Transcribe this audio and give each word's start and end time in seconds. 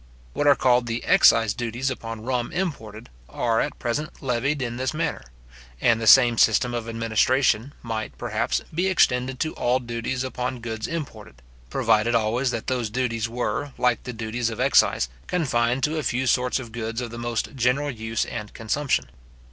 What 0.33 0.47
are 0.47 0.55
called 0.55 0.87
the 0.87 1.03
excise 1.05 1.53
duties 1.53 1.91
upon 1.91 2.23
rum 2.23 2.51
imported, 2.51 3.11
are 3.29 3.61
at 3.61 3.77
present 3.77 4.19
levied 4.23 4.59
in 4.59 4.77
this 4.77 4.95
manner; 4.95 5.21
and 5.79 6.01
the 6.01 6.07
same 6.07 6.39
system 6.39 6.73
of 6.73 6.89
administration 6.89 7.73
might, 7.83 8.17
perhaps, 8.17 8.61
be 8.73 8.87
extended 8.87 9.39
to 9.41 9.53
all 9.53 9.77
duties 9.77 10.23
upon 10.23 10.59
goods 10.59 10.87
imported; 10.87 11.43
provided 11.69 12.15
always 12.15 12.49
that 12.49 12.65
those 12.65 12.89
duties 12.89 13.29
were, 13.29 13.73
like 13.77 14.01
the 14.01 14.11
duties 14.11 14.49
of 14.49 14.59
excise, 14.59 15.07
confined 15.27 15.83
to 15.83 15.99
a 15.99 16.01
few 16.01 16.25
sorts 16.25 16.57
of 16.57 16.71
goods 16.71 16.99
of 16.99 17.11
the 17.11 17.19
most 17.19 17.55
general 17.55 17.91
use 17.91 18.25
and 18.25 18.55
consumption. 18.55 19.05